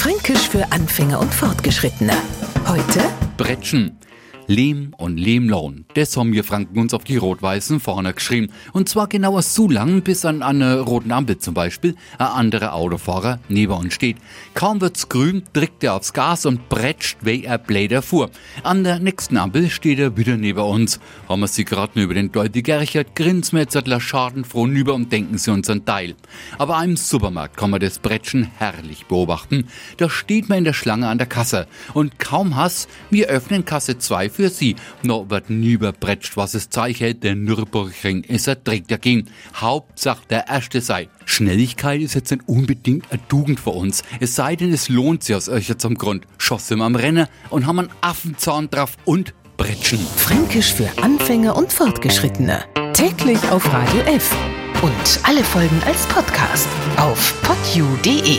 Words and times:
Fränkisch 0.00 0.48
für 0.48 0.72
Anfänger 0.72 1.20
und 1.20 1.34
Fortgeschrittene. 1.34 2.14
Heute 2.66 3.00
Bretschen. 3.36 3.99
Lehm 4.50 4.94
und 4.98 5.16
Lehmlohn. 5.16 5.84
Das 5.94 6.16
haben 6.16 6.32
wir 6.32 6.42
Franken 6.42 6.80
uns 6.80 6.92
auf 6.92 7.04
die 7.04 7.16
Rot-Weißen 7.16 7.78
vorne 7.78 8.12
geschrieben. 8.12 8.48
Und 8.72 8.88
zwar 8.88 9.06
genauer 9.06 9.42
so 9.42 9.68
lang, 9.68 10.02
bis 10.02 10.24
an 10.24 10.42
einer 10.42 10.80
roten 10.80 11.12
Ampel 11.12 11.38
zum 11.38 11.54
Beispiel 11.54 11.94
ein 12.18 12.26
anderer 12.26 12.74
Autofahrer 12.74 13.38
neben 13.48 13.72
uns 13.72 13.94
steht. 13.94 14.16
Kaum 14.54 14.80
wird's 14.80 15.08
grün, 15.08 15.44
drückt 15.52 15.84
er 15.84 15.94
aufs 15.94 16.12
Gas 16.12 16.46
und 16.46 16.68
bretscht, 16.68 17.18
wie 17.20 17.44
er 17.44 17.58
Bläder 17.58 18.02
fuhr. 18.02 18.28
An 18.64 18.82
der 18.82 18.98
nächsten 18.98 19.36
Ampel 19.36 19.70
steht 19.70 20.00
er 20.00 20.16
wieder 20.16 20.36
neben 20.36 20.58
uns. 20.58 20.98
Haben 21.28 21.42
wir 21.42 21.46
sie 21.46 21.64
gerade 21.64 22.02
über 22.02 22.14
den 22.14 22.32
Deute 22.32 22.60
gerchert, 22.62 23.14
grinsen 23.14 23.52
wir 23.52 23.60
jetzt 23.60 24.02
schadenfroh 24.02 24.66
nüber 24.66 24.94
und 24.94 25.12
denken 25.12 25.38
sie 25.38 25.52
uns 25.52 25.70
ein 25.70 25.84
Teil. 25.84 26.16
Aber 26.58 26.82
im 26.82 26.96
Supermarkt 26.96 27.56
kann 27.56 27.70
man 27.70 27.78
das 27.78 28.00
Bretschen 28.00 28.50
herrlich 28.58 29.06
beobachten. 29.06 29.68
Da 29.98 30.10
steht 30.10 30.48
man 30.48 30.58
in 30.58 30.64
der 30.64 30.72
Schlange 30.72 31.06
an 31.06 31.18
der 31.18 31.28
Kasse. 31.28 31.68
Und 31.94 32.18
kaum 32.18 32.56
Hass, 32.56 32.88
wir 33.10 33.28
öffnen 33.28 33.64
Kasse 33.64 33.98
2 33.98 34.39
für 34.40 34.48
sie. 34.48 34.76
No 35.02 35.28
wird 35.28 35.50
nüberbretscht, 35.50 36.38
was 36.38 36.54
es 36.54 36.70
zeichnet, 36.70 37.22
der 37.22 37.34
Nürburgring 37.34 38.24
ist 38.24 38.48
er 38.48 38.62
trägt 38.62 38.90
dagegen. 38.90 39.28
Hauptsache 39.54 40.22
der 40.30 40.48
erste 40.48 40.80
sei. 40.80 41.10
Schnelligkeit 41.26 42.00
ist 42.00 42.14
jetzt 42.14 42.30
nicht 42.30 42.48
unbedingt 42.48 43.12
eine 43.12 43.20
Tugend 43.28 43.60
für 43.60 43.70
uns. 43.70 44.02
Es 44.18 44.34
sei 44.36 44.56
denn, 44.56 44.72
es 44.72 44.88
lohnt 44.88 45.24
sich 45.24 45.36
aus 45.36 45.50
euch 45.50 45.76
zum 45.76 45.96
Grund. 45.96 46.26
Schoss 46.38 46.70
im 46.70 46.80
am 46.80 46.96
Rennen 46.96 47.26
und 47.50 47.66
haben 47.66 47.80
einen 47.80 47.90
Affenzahn 48.00 48.70
drauf 48.70 48.96
und 49.04 49.34
Bretschen. 49.58 49.98
Fränkisch 50.16 50.72
für 50.72 50.88
Anfänger 51.02 51.54
und 51.54 51.70
Fortgeschrittene. 51.70 52.64
Täglich 52.94 53.42
auf 53.50 53.70
Radio 53.70 54.00
F. 54.04 54.34
Und 54.80 55.20
alle 55.24 55.44
Folgen 55.44 55.82
als 55.84 56.06
Podcast 56.06 56.68
auf 56.96 57.34
podu.de. 57.42 58.38